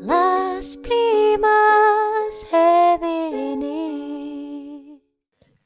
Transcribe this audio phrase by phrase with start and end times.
[0.00, 3.70] las primas femeninas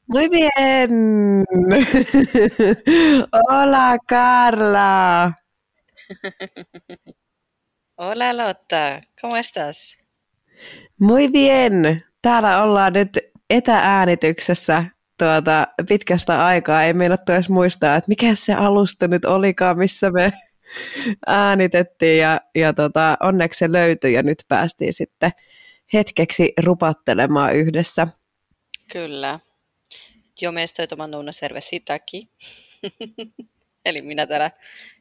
[0.05, 1.43] muy bien
[3.31, 5.41] hola Carla
[7.97, 9.97] Hola Lotta, ¿cómo estás?
[10.97, 12.03] Muy bien.
[12.25, 13.19] Täällä ollaan nyt
[13.49, 14.85] etäänityksessä
[15.17, 16.83] tuota, pitkästä aikaa.
[16.83, 20.33] Ei meinattu edes muistaa, että mikä se alusta nyt olikaan, missä me
[21.27, 22.19] äänitettiin.
[22.19, 25.31] Ja, ja tota, onneksi se löytyi ja nyt päästiin sitten
[25.93, 28.07] hetkeksi rupattelemaan yhdessä.
[28.91, 29.39] Kyllä.
[30.41, 31.31] Jo me estoy tomando una.
[33.85, 34.51] Eli minä täällä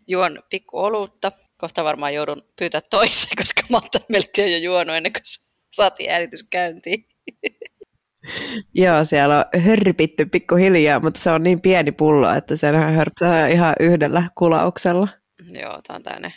[0.09, 1.33] juon pikku olutta.
[1.57, 5.23] Kohta varmaan joudun pyytää toisen, koska mä oon melkein jo juonut ennen kuin
[5.71, 7.14] saatiin äänitys käyntiin.
[8.75, 13.75] Joo, siellä on hörpitty pikkuhiljaa, mutta se on niin pieni pullo, että se hörpää ihan
[13.81, 15.09] yhdellä kulauksella.
[15.53, 16.33] Joo, tää on tänne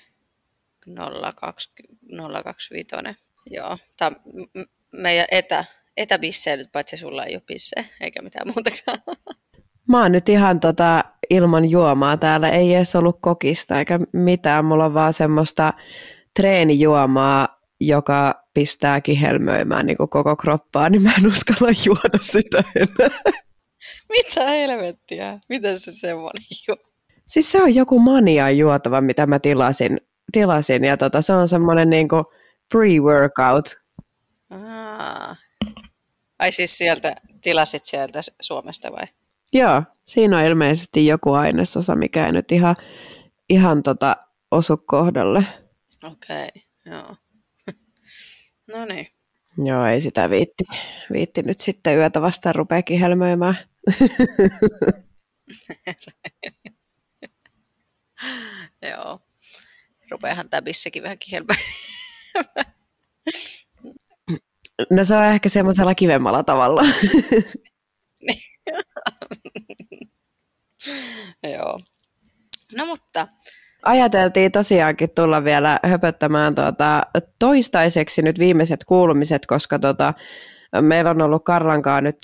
[2.43, 2.95] 025.
[3.45, 4.15] Joo, tää on
[4.91, 5.65] meidän etä,
[5.97, 8.97] etäbisseilyt, paitsi sulla ei ole bisse, eikä mitään muutakaan.
[9.87, 14.65] Mä oon nyt ihan tota, ilman juomaa täällä, ei edes ollut kokista eikä mitään.
[14.65, 15.73] Mulla on vaan semmoista
[16.33, 23.19] treenijuomaa, joka pistää kihelmöimään niin koko kroppaa, niin mä en uskalla juoda sitä enää.
[24.09, 25.39] Mitä helvettiä?
[25.49, 26.77] Mitä se semmoinen juo?
[27.27, 31.89] Siis se on joku mania juotava, mitä mä tilasin, tilasin ja tota, se on semmoinen
[31.89, 32.07] niin
[32.73, 33.79] pre-workout.
[34.49, 35.35] Aa.
[36.39, 39.07] Ai siis sieltä, tilasit sieltä Suomesta vai?
[39.53, 42.75] Joo, siinä on ilmeisesti joku ainesosa, mikä ei nyt ihan,
[43.49, 44.17] ihan tota,
[44.51, 45.43] osu kohdalle.
[46.03, 47.15] Okei, okay, joo.
[48.67, 49.07] No niin.
[49.65, 50.63] Joo, ei sitä viitti,
[51.13, 53.57] viitti nyt sitten yötä vastaan rupea kihelmöimään.
[58.89, 59.19] joo.
[60.11, 61.67] Rupeahan tämä bissekin vähän kihelmöimään.
[64.89, 66.83] No se on ehkä semmoisella kivemmalla tavalla.
[71.53, 71.79] Joo.
[72.75, 73.27] No mutta.
[73.87, 77.01] Ajateltiin tosiaankin tulla vielä höpöttämään tuota,
[77.39, 80.13] toistaiseksi nyt viimeiset kuulumiset, koska tota,
[80.81, 82.17] meillä on ollut Karlankaa nyt,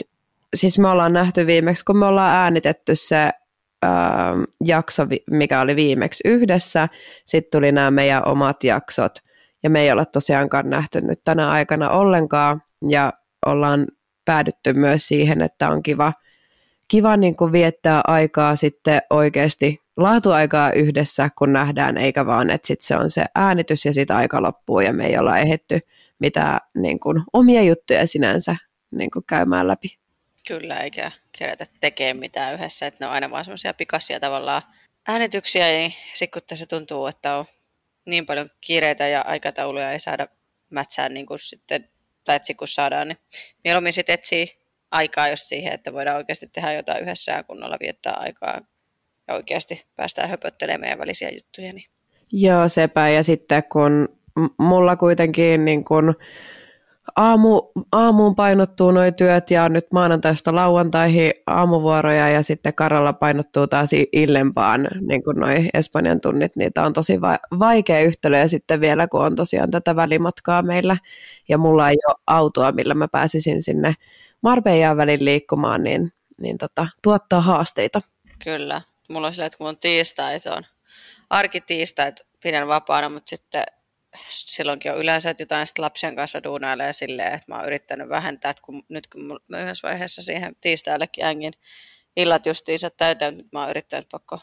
[0.56, 3.29] siis me ollaan nähty viimeksi, kun me ollaan äänitetty se
[3.81, 4.34] ää,
[4.66, 6.88] jakso, mikä oli viimeksi yhdessä,
[7.25, 9.13] sitten tuli nämä meidän omat jaksot,
[9.63, 13.13] ja me ei ole tosiaankaan nähty nyt tänä aikana ollenkaan, ja
[13.45, 13.88] ollaan
[14.25, 16.13] päädytty myös siihen, että on kiva,
[16.88, 22.81] kiva niin kuin viettää aikaa sitten oikeasti laatuaikaa yhdessä, kun nähdään, eikä vaan, että sit
[22.81, 25.80] se on se äänitys ja sitten aika loppuu ja me ei olla ehetty
[26.20, 28.56] mitään niin kuin, omia juttuja sinänsä
[28.92, 29.98] niin kuin käymään läpi.
[30.48, 34.62] Kyllä, eikä kerätä tekemään mitään yhdessä, että ne on aina vaan semmoisia pikaisia tavallaan
[35.08, 37.46] äänityksiä, ja sitten kun tässä tuntuu, että on
[38.06, 40.28] niin paljon kiireitä ja aikatauluja ei saada
[40.70, 41.90] mätsää niin kuin sitten,
[42.24, 43.18] tai etsi kun saadaan, niin
[43.64, 44.48] mieluummin sitten etsii
[44.92, 48.62] aikaa just siihen, että voidaan oikeasti tehdä jotain yhdessä ja kunnolla viettää aikaa
[49.28, 51.72] ja oikeasti päästään höpöttelemään meidän välisiä juttuja.
[51.73, 51.85] Niin.
[52.31, 53.09] Joo, sepä.
[53.09, 54.09] Ja sitten kun
[54.59, 56.16] mulla kuitenkin niin kun
[57.16, 63.89] aamu, aamuun painottuu nuo työt ja nyt maanantaista lauantaihin aamuvuoroja ja sitten Karalla painottuu taas
[64.13, 66.56] illempaan niin kuin noi Espanjan tunnit.
[66.56, 70.97] Niitä on tosi va- vaikea yhtälö ja sitten vielä kun on tosiaan tätä välimatkaa meillä
[71.50, 73.94] ja mulla ei ole autoa, millä mä pääsisin sinne
[74.41, 78.01] Marbeijan välin liikkumaan, niin, niin tota, tuottaa haasteita.
[78.44, 78.81] Kyllä.
[79.13, 80.63] Mulla on sillä, että kun on tiistai, se on
[81.29, 82.13] arkitiistai,
[82.44, 83.63] pidän vapaana, mutta sitten
[84.18, 88.51] silloinkin on yleensä että jotain sitten lapsien kanssa duunailee silleen, että mä oon yrittänyt vähentää,
[88.51, 91.53] että kun, nyt kun mä yhdessä vaiheessa siihen tiistaillekin ängin
[92.16, 94.40] illat justiinsa täyteen, nyt mä oon yrittänyt pakko,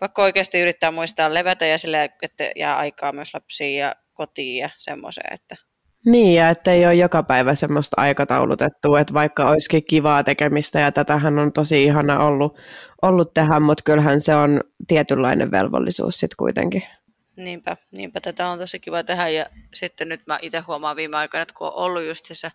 [0.00, 4.70] pakko oikeasti yrittää muistaa levätä ja silleen, että jää aikaa myös lapsiin ja kotiin ja
[4.78, 5.56] semmoiseen, että
[6.06, 10.92] niin, ja että ei ole joka päivä semmoista aikataulutettua, että vaikka olisikin kivaa tekemistä, ja
[10.92, 12.58] tätähän on tosi ihana ollut,
[13.02, 16.82] ollut tehdä, mutta kyllähän se on tietynlainen velvollisuus sitten kuitenkin.
[17.36, 21.42] Niinpä, niinpä tätä on tosi kiva tehdä, ja sitten nyt mä itse huomaan viime aikoina,
[21.42, 22.48] että kun on ollut just se,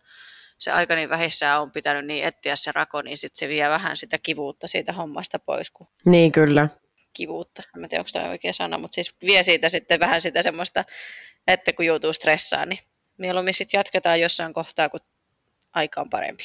[0.57, 3.97] se aika niin vähissä on pitänyt niin etsiä se rako, niin sitten se vie vähän
[3.97, 5.71] sitä kivuutta siitä hommasta pois.
[5.71, 6.67] Kun niin, kyllä.
[7.13, 10.83] Kivuutta, en tiedä, onko tämä oikea sana, mutta siis vie siitä sitten vähän sitä semmoista,
[11.47, 12.79] että kun joutuu stressaan, niin
[13.21, 14.99] mieluummin sitten jatketaan jossain kohtaa, kun
[15.73, 16.43] aika on parempi.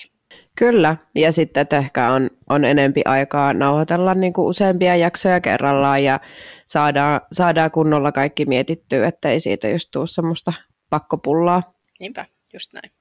[0.56, 6.04] Kyllä, ja sitten että ehkä on, on enempi aikaa nauhoitella niin kuin useampia jaksoja kerrallaan
[6.04, 6.20] ja
[6.66, 10.52] saadaan, saadaan kunnolla kaikki mietittyä, ettei siitä just tule semmoista
[10.90, 11.74] pakkopullaa.
[12.00, 12.92] Niinpä, just näin.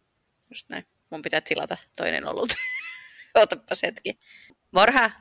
[0.50, 0.86] Just näin.
[1.10, 2.50] mun pitää tilata toinen olut.
[3.36, 4.20] Otapas hetki.
[4.72, 5.12] Morha,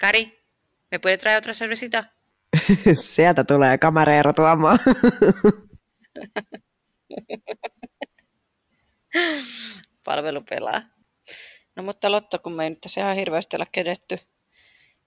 [0.00, 0.44] Kari,
[0.90, 2.04] me puhutaan traer otra cervecita?
[2.94, 4.78] Sieltä tulee kamereero tuomaan.
[10.04, 10.82] Palvelu pelaa.
[11.76, 14.18] No mutta Lotto, kun me ei nyt tässä ihan hirveästi olla kedetty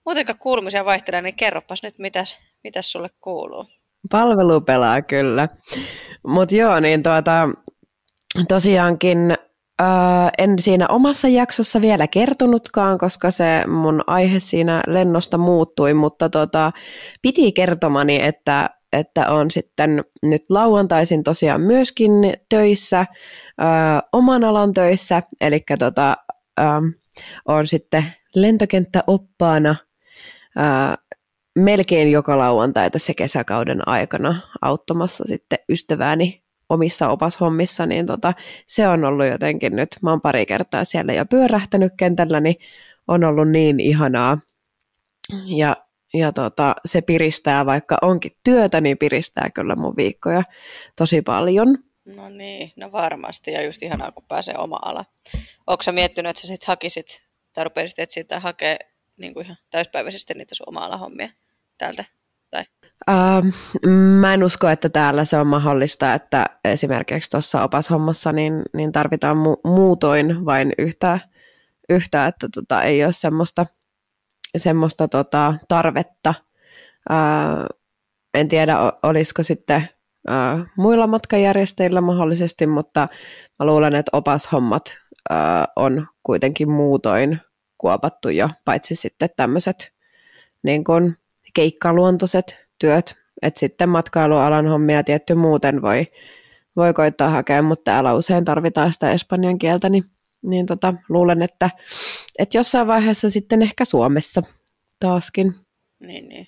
[0.05, 3.65] muutenkaan kuulumisia vaihtelee, niin kerropas nyt, mitäs, mitäs sulle kuuluu.
[4.11, 5.49] Palvelu pelaa kyllä.
[6.27, 7.49] Mutta joo, niin tuota,
[8.47, 9.33] tosiaankin
[10.37, 16.71] en siinä omassa jaksossa vielä kertonutkaan, koska se mun aihe siinä lennosta muuttui, mutta tota,
[17.21, 22.11] piti kertomani, että, että on sitten nyt lauantaisin tosiaan myöskin
[22.49, 23.05] töissä,
[23.57, 26.17] ää, oman alan töissä, eli tota,
[27.47, 28.05] on sitten
[28.35, 29.75] lentokenttäoppaana
[30.55, 30.97] ää,
[31.55, 38.33] melkein joka lauantai tässä kesäkauden aikana auttamassa sitten ystävääni omissa opashommissa, niin tota,
[38.67, 42.55] se on ollut jotenkin nyt, mä oon pari kertaa siellä jo pyörähtänyt kentällä, niin
[43.07, 44.37] on ollut niin ihanaa.
[45.45, 45.75] Ja,
[46.13, 50.43] ja tota, se piristää, vaikka onkin työtä, niin piristää kyllä mun viikkoja
[50.95, 51.77] tosi paljon.
[52.05, 55.05] No niin, no varmasti, ja just ihanaa, kun pääsee oma ala.
[55.67, 58.77] Onko sä miettinyt, että sä sit hakisit, tai rupeisit etsiä hakea
[59.17, 61.29] niin kuin ihan täyspäiväisesti niitä sun oma hommia
[61.77, 62.05] täältä?
[62.51, 62.65] Tai?
[63.09, 63.53] Uh,
[64.21, 69.37] mä en usko, että täällä se on mahdollista, että esimerkiksi tuossa opashommassa niin, niin tarvitaan
[69.37, 71.19] mu- muutoin vain yhtä,
[71.89, 73.65] yhtä että tota, ei ole semmoista,
[74.57, 76.33] semmoista tota, tarvetta.
[77.09, 77.77] Uh,
[78.33, 79.89] en tiedä, olisiko sitten
[80.29, 83.07] uh, muilla matkajärjestäjillä mahdollisesti, mutta
[83.59, 84.97] mä luulen, että opashommat
[85.31, 85.37] uh,
[85.75, 87.39] on kuitenkin muutoin
[87.77, 89.93] kuopattu jo, paitsi sitten tämmöiset
[90.63, 91.17] niin kuin
[91.53, 96.05] keikkaluontoiset työt, että sitten matkailualan hommia tietty muuten voi,
[96.75, 100.03] voi koittaa hakea, mutta täällä usein tarvitaan sitä espanjan kieltä, niin,
[100.41, 101.69] niin tota, luulen, että,
[102.39, 104.43] että jossain vaiheessa sitten ehkä Suomessa
[104.99, 105.55] taaskin.
[105.99, 106.47] Niin, niin.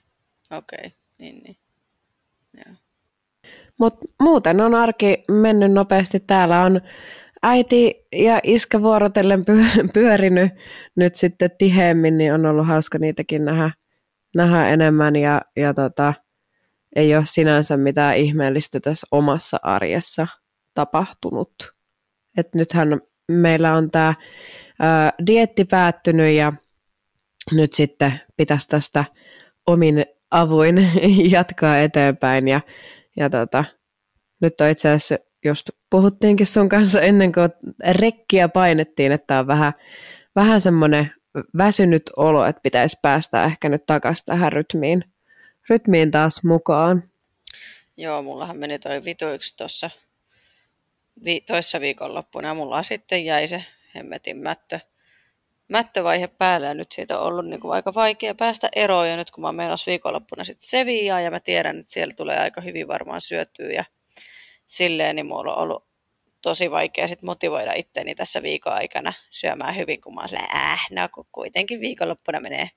[0.52, 0.92] Okei, okay.
[1.18, 1.58] niin, niin.
[3.80, 6.20] Mutta muuten on arki mennyt nopeasti.
[6.20, 6.82] Täällä on
[7.44, 9.46] äiti ja iskä vuorotellen
[9.94, 10.52] pyörinyt
[10.96, 13.72] nyt sitten tiheemmin, niin on ollut hauska niitäkin nähdä,
[14.36, 16.14] nähdä enemmän ja, ja tota,
[16.96, 20.28] ei ole sinänsä mitään ihmeellistä tässä omassa arjessa
[20.74, 21.54] tapahtunut.
[22.38, 23.02] Et nythän
[23.34, 24.14] meillä on tämä
[25.26, 26.54] dietti päättynyt ja
[27.52, 29.06] nyt sitten pitäisi tästä
[29.68, 30.92] omin avuin
[31.32, 32.62] jatkaa eteenpäin ja,
[33.18, 33.66] ja tota,
[34.42, 37.50] nyt on itse asiassa just puhuttiinkin sun kanssa ennen kuin
[37.90, 39.74] rekkiä painettiin, että on vähän,
[40.36, 41.12] vähän semmoinen
[41.58, 45.04] väsynyt olo, että pitäisi päästä ehkä nyt takaisin tähän rytmiin,
[45.70, 47.04] rytmiin taas mukaan.
[47.98, 49.90] Joo, mullahan meni toi vituiksi tuossa
[51.26, 53.66] vi- toissa viikonloppuna ja mulla sitten jäi se
[53.96, 54.80] hemmetin mättö,
[55.70, 59.32] mättövaihe päällä ja nyt siitä on ollut niin kuin aika vaikea päästä eroon ja nyt
[59.32, 63.22] kun mä menossa viikonloppuna sitten Seviaan ja mä tiedän, että siellä tulee aika hyvin varmaan
[63.22, 63.86] syötyä ja
[64.68, 65.94] silleen, niin mulla on ollut
[66.44, 70.88] tosi vaikea sit motivoida itteni tässä viikon aikana syömään hyvin, kun mä oon silleen, äh,
[70.92, 72.70] no kun kuitenkin viikonloppuna menee.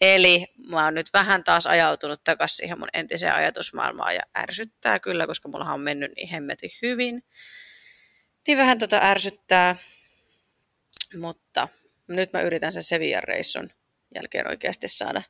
[0.00, 5.26] Eli mä oon nyt vähän taas ajautunut takaisin siihen mun entiseen ajatusmaailmaan ja ärsyttää kyllä,
[5.26, 7.22] koska mulla on mennyt niin hemmetin hyvin.
[8.46, 9.76] Niin vähän tota ärsyttää,
[11.20, 11.68] mutta
[12.08, 13.70] nyt mä yritän sen Sevian reissun
[14.14, 15.22] jälkeen oikeasti saada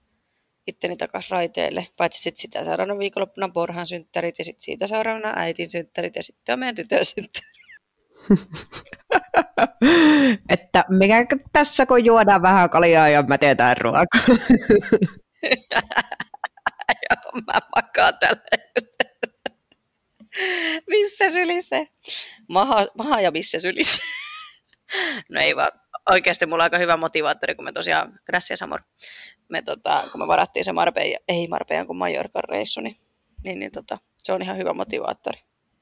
[0.66, 1.86] itteni takaisin raiteille.
[1.96, 6.52] Paitsi sitten sitä seuraavana viikonloppuna Borhan synttärit ja sitten siitä seuraavana äitin synttärit ja sitten
[6.52, 7.54] on meidän tytön synttärit.
[10.48, 14.04] että mikä tässä kun juodaan vähän kaljaa ja mä teetään ruokaa.
[17.10, 18.42] Joo, mä makaan tällä
[20.90, 21.76] Missä sylissä?
[22.48, 24.02] Maha, maha ja missä sylissä?
[25.30, 25.80] no ei vaan.
[26.10, 28.80] Oikeasti mulla on aika hyvä motivaattori, kun me tosiaan, gracias amor,
[29.48, 32.96] me tota, kun me varattiin se Marbella, ei Marbella kuin Majorkan reissu, niin,
[33.44, 35.38] niin, niin tota, se on ihan hyvä motivaattori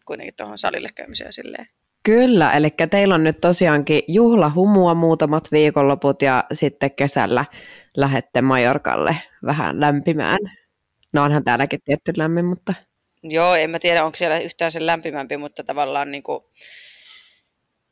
[0.06, 1.66] kuitenkin tuohon salille käymiseen silleen.
[2.02, 7.44] Kyllä, eli teillä on nyt tosiaankin juhlahumua muutamat viikonloput ja sitten kesällä
[7.96, 9.16] lähette Majorkalle
[9.46, 10.38] vähän lämpimään.
[11.12, 12.74] No onhan täälläkin tietty lämmin, mutta...
[13.22, 16.44] Joo, en mä tiedä, onko siellä yhtään sen lämpimämpi, mutta tavallaan niin kuin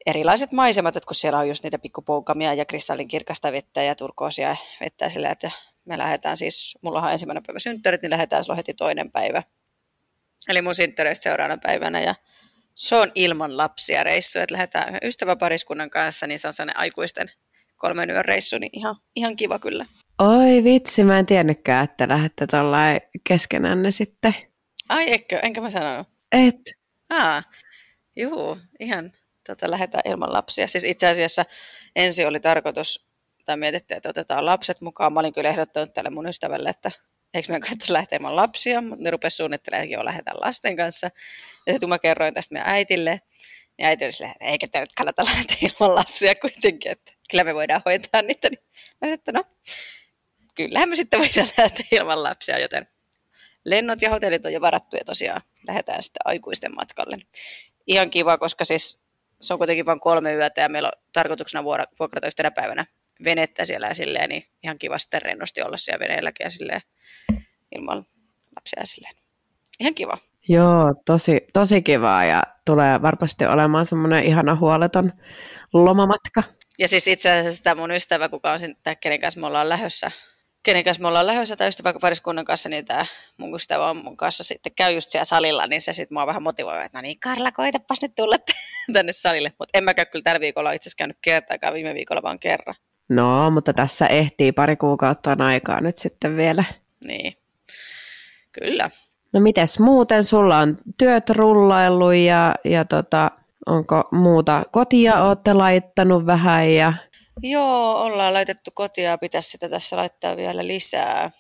[0.07, 4.57] erilaiset maisemat, että kun siellä on just niitä pikkupoukamia ja kristallin kirkasta vettä ja turkoosia
[4.81, 5.51] vettä sillä, että
[5.85, 9.43] me lähdetään siis, mulla on ensimmäinen päivä synttärit, niin lähdetään silloin heti toinen päivä.
[10.49, 12.15] Eli mun synttäreistä seuraavana päivänä ja
[12.75, 17.31] se on ilman lapsia reissu, että lähdetään ystäväpariskunnan kanssa, niin se on sellainen aikuisten
[17.77, 19.87] kolmen yön reissu, niin ihan, ihan kiva kyllä.
[20.19, 24.35] Oi vitsi, mä en tiennytkään, että lähdette tuollain keskenänne sitten.
[24.91, 26.05] Ai eikö, enkä mä sano.
[26.33, 26.57] Et.
[27.11, 27.43] Aa,
[28.17, 29.13] juu, ihan
[29.47, 30.69] tota, lähdetään ilman lapsia.
[30.69, 31.45] Siis itse asiassa
[31.97, 33.07] ensi oli tarkoitus,
[33.45, 35.13] tai mietittiin, että otetaan lapset mukaan.
[35.13, 36.91] Mä olin kyllä ehdottanut tälle mun ystävälle, että
[37.35, 41.07] eikö meidän kannattaisi lähteä ilman lapsia, mutta ne rupesi suunnittelemaan, että joo, lähdetään lasten kanssa.
[41.67, 43.21] Ja sitten kun mä kerroin tästä meidän äitille,
[43.79, 47.45] niin äiti oli silleen, että eikä tämä nyt kannata lähteä ilman lapsia kuitenkin, että kyllä
[47.45, 48.49] me voidaan hoitaa niitä.
[48.51, 48.65] Niin
[49.01, 49.45] mä sanoin, että no,
[50.55, 52.87] kyllähän me sitten voidaan lähteä ilman lapsia, joten
[53.65, 57.19] lennot ja hotellit on jo varattu ja tosiaan lähdetään sitten aikuisten matkalle.
[57.87, 59.03] Ihan kiva, koska siis
[59.41, 62.87] se on kuitenkin vain kolme yötä ja meillä on tarkoituksena vuokrata yhtenä päivänä
[63.25, 66.81] venettä siellä ja silleen, niin ihan kiva sitten rennosti olla siellä veneelläkin ja silleen
[67.77, 68.05] ilman
[68.57, 69.15] lapsia ja silleen.
[69.81, 70.19] Ihan kiva.
[70.49, 75.13] Joo, tosi, tosi kivaa ja tulee varmasti olemaan semmoinen ihana huoleton
[75.73, 76.43] lomamatka.
[76.79, 80.11] Ja siis itse asiassa tämä mun ystävä, kuka on siinä, kenen kanssa me ollaan lähdössä,
[80.63, 84.45] kenen kanssa me ollaan lähdössä tai pariskunnan kanssa, niin tämä mun ystävä on mun kanssa
[84.45, 87.53] sitten käy just siellä salilla, niin se sitten mua vähän motivoi, että no niin Karla,
[87.53, 88.37] koitapas nyt tulla
[88.93, 89.53] tänne salille.
[89.59, 92.75] Mutta en mä käy kyllä tällä viikolla itse asiassa käynyt kertaakaan, viime viikolla vaan kerran.
[93.09, 96.65] No, mutta tässä ehtii pari kuukautta on aikaa nyt sitten vielä.
[97.05, 97.37] Niin,
[98.53, 98.91] kyllä.
[99.33, 103.31] No mites muuten, sulla on työt rullaillut ja, ja tota,
[103.67, 106.93] onko muuta kotia olette laittanut vähän ja...
[107.43, 111.31] Joo, ollaan laitettu kotia, pitäisi sitä tässä laittaa vielä lisää.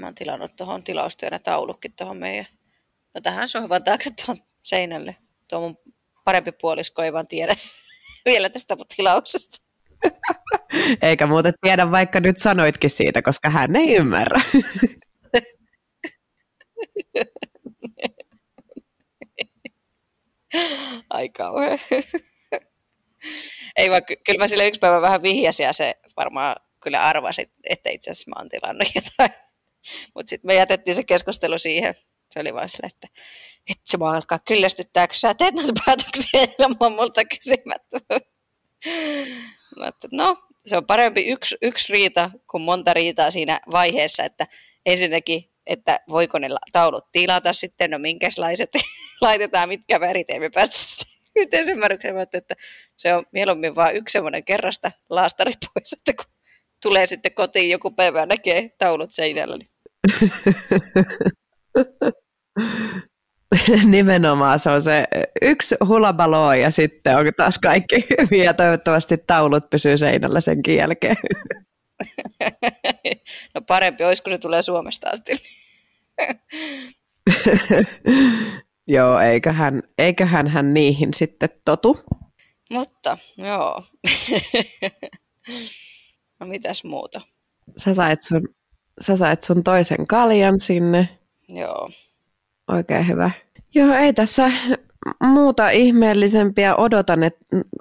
[0.00, 2.46] Mä oon tilannut tuohon tilaustyönä taulukin tuohon meidän,
[3.14, 5.16] no tähän sohvan taakse tuohon seinälle.
[5.50, 5.78] Tuo mun
[6.24, 7.54] parempi puolisko ei vaan tiedä
[8.26, 9.56] vielä tästä tilauksesta.
[11.02, 14.40] Eikä muuten tiedä, vaikka nyt sanoitkin siitä, koska hän ei ymmärrä.
[21.10, 21.78] Ai kauhean.
[23.76, 27.90] Ei vaan, kyllä mä sille yksi päivä vähän vihjasin ja se varmaan kyllä arvasi, että
[27.90, 29.30] itse asiassa mä oon tilannut jotain.
[30.14, 31.94] Mutta sitten me jätettiin se keskustelu siihen.
[32.30, 33.08] Se oli vaan sille, että
[33.70, 37.98] et se mua alkaa kyllästyttää, kun sä teet noita päätöksiä ilman multa kysymättä.
[39.78, 44.46] Mä että no, se on parempi yksi, yksi riita kuin monta riitaa siinä vaiheessa, että
[44.86, 48.70] ensinnäkin, että voiko ne taulut tilata sitten, no minkälaiset
[49.20, 50.76] laitetaan, mitkä värit, emme päästä
[51.36, 52.54] yhteisymmärrykseen, että
[52.96, 56.32] se on mieluummin vain yksi semmoinen kerrasta laastari pois, että kun
[56.82, 59.56] tulee sitten kotiin joku päivä ja näkee taulut seinällä.
[59.56, 59.70] Niin.
[63.90, 65.04] Nimenomaan se on se
[65.42, 71.16] yksi hulabalo ja sitten on taas kaikki hyvin ja toivottavasti taulut pysyy seinällä sen jälkeen.
[73.54, 75.32] No parempi olisi, kun se tulee Suomesta asti.
[78.86, 81.98] joo, eiköhän, eiköhän hän niihin sitten totu.
[82.70, 83.82] Mutta, joo.
[86.40, 87.20] no mitäs muuta?
[87.76, 88.48] Sä sait sun,
[89.00, 91.08] sä sait sun toisen kaljan sinne.
[91.48, 91.88] Joo.
[92.68, 93.30] Oikein hyvä.
[93.74, 94.50] Joo, ei tässä
[95.22, 97.36] muuta ihmeellisempiä odotan et,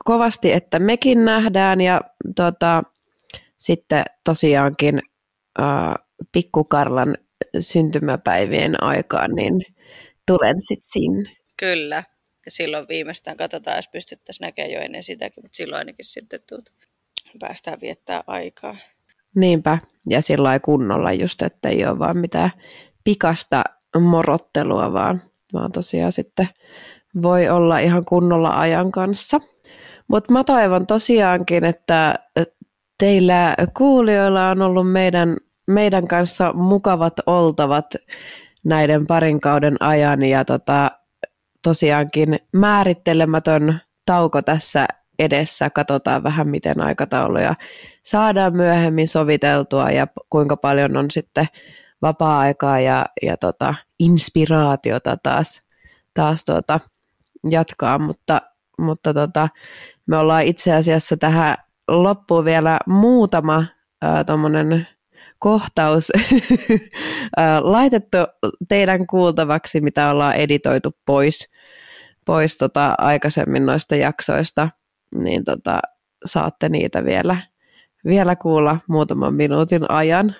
[0.05, 2.01] kovasti, että mekin nähdään ja
[2.35, 2.83] tota,
[3.57, 5.01] sitten tosiaankin
[5.59, 5.93] äh,
[6.31, 7.17] pikkukarlan
[7.59, 9.65] syntymäpäivien aikaan, niin
[10.27, 11.31] tulen sitten sinne.
[11.57, 12.03] Kyllä.
[12.45, 16.69] Ja silloin viimeistään katsotaan, jos pystyttäisiin näkemään jo ennen sitäkin, mutta silloin ainakin sitten tuut.
[17.39, 18.75] päästään viettää aikaa.
[19.35, 19.77] Niinpä,
[20.09, 22.51] ja sillä kunnolla just, että ei ole vaan mitään
[23.03, 23.63] pikasta
[23.99, 25.21] morottelua, vaan,
[25.53, 26.49] vaan tosiaan sitten
[27.21, 29.39] voi olla ihan kunnolla ajan kanssa.
[30.07, 32.19] Mutta mä toivon tosiaankin, että
[32.99, 37.85] teillä kuulijoilla on ollut meidän, meidän kanssa mukavat oltavat
[38.65, 40.91] näiden parin kauden ajan ja tota,
[41.63, 44.85] tosiaankin määrittelemätön tauko tässä
[45.19, 45.69] edessä.
[45.69, 47.55] Katsotaan vähän, miten aikatauluja
[48.03, 51.45] saadaan myöhemmin soviteltua ja kuinka paljon on sitten
[52.01, 55.61] vapaa-aikaa ja, ja tota, inspiraatiota taas,
[56.13, 56.79] taas tota,
[57.49, 58.41] jatkaa, mutta,
[58.79, 59.49] mutta tota,
[60.05, 61.57] me ollaan itse asiassa tähän
[61.87, 63.65] loppuun vielä muutama
[64.25, 64.87] tuommoinen
[65.39, 66.11] kohtaus
[67.61, 68.17] laitettu
[68.67, 71.49] teidän kuultavaksi, mitä ollaan editoitu pois,
[72.25, 74.69] pois tota aikaisemmin noista jaksoista,
[75.15, 75.79] niin tota,
[76.25, 77.37] saatte niitä vielä,
[78.05, 80.35] vielä kuulla muutaman minuutin ajan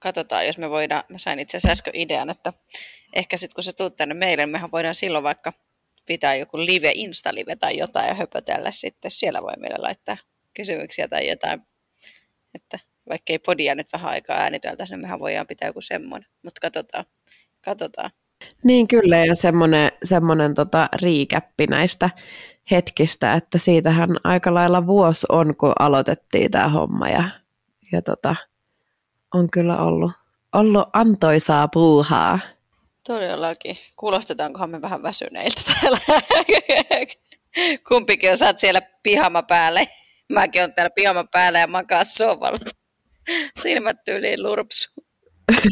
[0.00, 2.52] katsotaan, jos me voidaan, mä sain itse asiassa äsken idean, että
[3.12, 5.52] ehkä sitten kun se tuut tänne meille, niin mehän voidaan silloin vaikka
[6.06, 9.10] pitää joku live, Insta-live tai jotain ja höpötellä sitten.
[9.10, 10.16] Siellä voi meille laittaa
[10.54, 11.62] kysymyksiä tai jotain.
[12.54, 12.78] Että
[13.10, 16.30] vaikka ei podia nyt vähän aikaa ääniteltäisi, niin mehän voidaan pitää joku semmoinen.
[16.42, 17.04] Mutta katsotaan.
[17.64, 18.10] katsotaan.
[18.64, 22.10] Niin kyllä, ja semmoinen, semmoinen tota, riikäppi näistä
[22.70, 27.24] hetkistä, että siitähän aika lailla vuosi on, kun aloitettiin tämä homma, ja,
[27.92, 28.36] ja tota,
[29.34, 30.12] on kyllä ollut,
[30.54, 32.38] ollut antoisaa puuhaa.
[33.06, 33.76] Todellakin.
[33.96, 35.98] Kuulostetaankohan me vähän väsyneiltä täällä?
[37.88, 39.88] Kumpikin on saat siellä pihama päälle.
[40.32, 42.58] Mäkin on täällä pihama päällä ja makaa sovalla.
[43.62, 44.90] Silmät tyyliin lurpsu.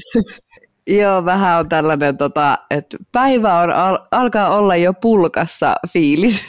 [0.86, 6.44] Joo, vähän on tällainen, tota, että päivä on, al- alkaa olla jo pulkassa fiilis.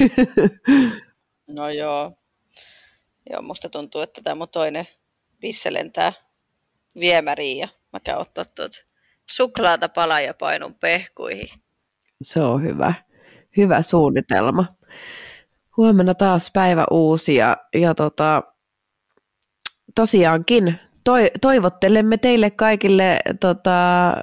[1.58, 2.14] No joo.
[3.30, 4.86] Joo, musta tuntuu, että tämä mun toinen
[5.40, 6.14] pisse lentää
[7.00, 8.72] viemäriin ja mä käyn ottaa tuot
[9.30, 11.48] suklaata palaa ja painun pehkuihin.
[12.22, 12.94] Se on hyvä,
[13.58, 14.66] hyvä suunnitelma.
[15.78, 18.44] Huomenna taas päivä uusi ja, ja tota,
[19.96, 24.14] tosiaankin toi, toivottelemme teille kaikille tota,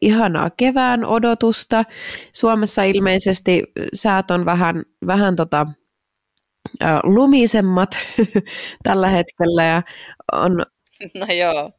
[0.00, 1.84] ihanaa kevään odotusta.
[2.32, 3.62] Suomessa ilmeisesti
[3.94, 5.66] säät on vähän, vähän tota,
[7.02, 7.90] lumisemmat
[8.84, 9.82] tällä hetkellä ja
[10.32, 10.62] on
[11.14, 11.70] No joo.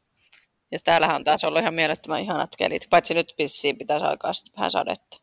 [0.72, 2.86] Ja täällähän on taas ollut ihan mielettömän ihanat kelit.
[2.90, 5.16] Paitsi nyt vissiin pitäisi alkaa sitten vähän sadetta.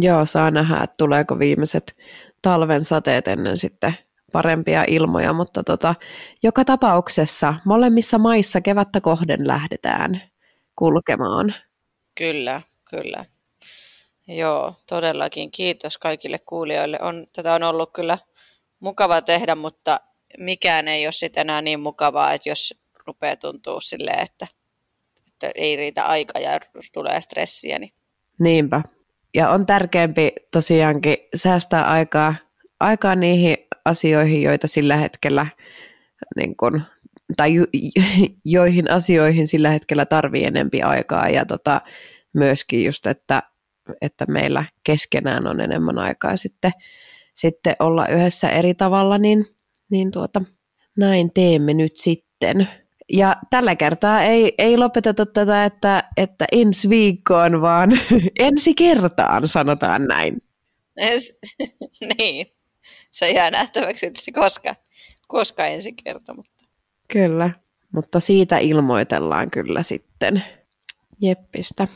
[0.00, 1.96] Joo, saa nähdä, että tuleeko viimeiset
[2.42, 3.94] talven sateet ennen sitten
[4.32, 5.94] parempia ilmoja, mutta tota,
[6.42, 10.22] joka tapauksessa molemmissa maissa kevättä kohden lähdetään
[10.76, 11.54] kulkemaan.
[12.14, 12.60] Kyllä,
[12.90, 13.24] kyllä.
[14.28, 16.98] Joo, todellakin kiitos kaikille kuulijoille.
[17.02, 18.18] On, tätä on ollut kyllä
[18.80, 20.00] mukava tehdä, mutta
[20.38, 22.74] mikään ei ole sitten enää niin mukavaa, että jos
[23.06, 24.46] rupeaa tuntuu silleen, että,
[25.28, 26.60] että ei riitä aika ja
[26.92, 27.92] tulee stressiä, niin
[28.38, 28.82] Niinpä.
[29.34, 32.34] Ja on tärkeämpi tosiaankin säästää aikaa,
[32.80, 35.46] aikaa niihin asioihin, joita sillä hetkellä,
[36.36, 36.82] niin kun,
[37.36, 37.64] tai jo,
[38.44, 41.28] joihin asioihin sillä hetkellä tarvii enempi aikaa.
[41.28, 41.80] Ja tota,
[42.34, 43.42] myöskin just, että,
[44.00, 46.72] että meillä keskenään on enemmän aikaa sitten,
[47.34, 49.46] sitten olla yhdessä eri tavalla, niin,
[49.90, 50.42] niin tuota,
[50.96, 52.68] näin teemme nyt sitten.
[53.12, 57.90] Ja tällä kertaa ei, ei lopeteta tätä, että, että ensi viikkoon, vaan
[58.38, 60.42] ensi kertaan, sanotaan näin.
[62.18, 62.46] niin,
[63.12, 64.74] se jää nähtäväksi, että koska,
[65.28, 66.34] koska ensi kerta.
[66.34, 66.64] Mutta...
[67.12, 67.50] Kyllä,
[67.92, 70.44] mutta siitä ilmoitellaan kyllä sitten
[71.20, 71.88] Jeppistä.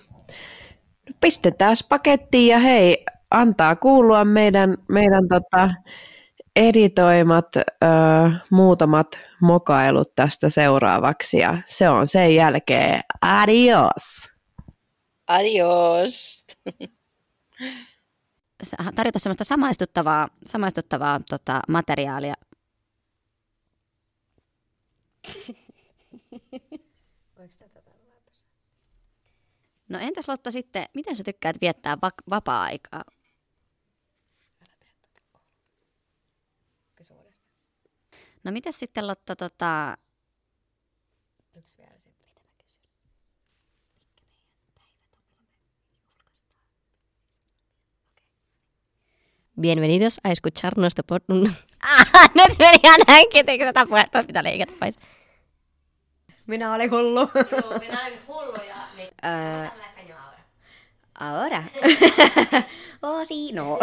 [1.08, 5.70] No pistetään pakettiin ja hei, antaa kuulua meidän, meidän tota,
[6.56, 7.60] editoimat ö,
[8.50, 14.32] muutamat mokailut tästä seuraavaksi ja se on sen jälkeen adios.
[15.28, 16.44] Adios.
[18.94, 22.34] tarjota semmoista samaistuttavaa, samaistuttavaa tota, materiaalia.
[29.88, 33.04] No entäs Lotta sitten, miten sä tykkäät viettää va- vapaa-aikaa?
[38.44, 39.96] No miten sitten Lotta, tota...
[49.58, 51.22] Bienvenidos a escuchar nuestro pod...
[51.80, 54.98] Ah, nyt meni näinkin, eikö tätä puhetta pitää leikata pois.
[56.46, 57.20] Minä olin hullu.
[57.20, 58.76] Joo, minä olen hullu ja...
[58.96, 59.72] Niin, Ää,
[61.20, 61.62] ahora.
[63.02, 63.78] oh, si, no.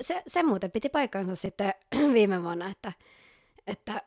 [0.00, 1.74] se, se muuten piti paikkansa sitten
[2.12, 2.92] viime vuonna, että,
[3.66, 4.02] että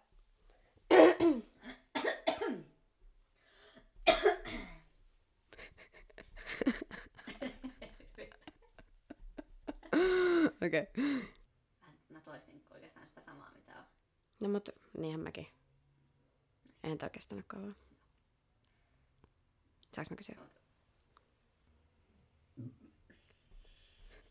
[10.67, 10.81] Okei.
[10.81, 11.21] Okay.
[12.09, 13.85] Mä toistin oikeastaan sitä samaa, mitä on.
[14.39, 15.47] No mut niinhän mäkin.
[16.83, 17.75] Eihän tää kestänyt kauan.
[19.95, 20.35] Saanko mä kysyä?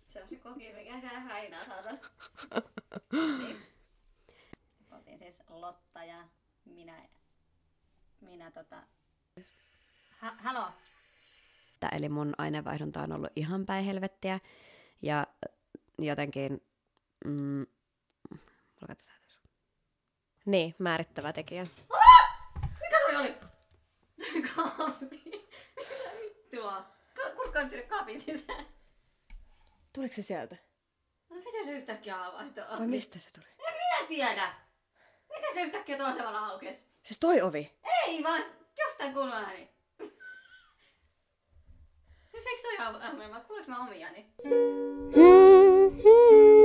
[0.07, 1.91] Se on se koki, mikä siellä häinää saada.
[3.39, 3.63] niin.
[4.91, 6.29] Oltiin siis Lotta ja
[6.65, 7.09] minä,
[8.21, 8.83] minä tota...
[10.11, 10.73] Ha- Halo?
[11.93, 14.41] Eli mun aineenvaihdunta on ollut ihan päin helvettiä.
[15.03, 15.27] Ja
[15.99, 16.67] jotenkin...
[17.25, 17.67] Mm.
[20.47, 21.67] Niin, määrittävä tekijä.
[22.81, 23.35] Mikä toi oli?
[24.57, 25.23] Kaapi.
[25.77, 26.87] Mitä vittua?
[27.15, 28.67] Ka- Kurkkaan sinne kaapin sisään.
[29.93, 30.57] Tuliko se sieltä?
[31.31, 33.47] No miten se yhtäkkiä avasi tuon Vai mistä se tuli?
[33.59, 34.55] En minä tiedä.
[35.35, 36.87] Miten se yhtäkkiä tuolla tavalla aukesi?
[37.03, 37.73] Siis toi ovi.
[38.07, 38.43] Ei vaan,
[38.79, 39.71] jostain kuuluu ääni.
[42.31, 42.99] Siis eikö toi aamu?
[43.47, 44.33] Kuuleeko mä omiani?
[44.45, 45.56] Mm,
[46.03, 46.56] Hmm.